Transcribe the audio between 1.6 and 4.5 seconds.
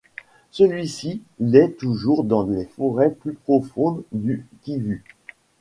toujours dans les forêts plus profondes du